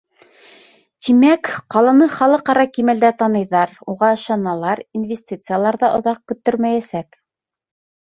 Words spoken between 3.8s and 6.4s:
уға ышаналар, инвестициялар ҙа оҙаҡ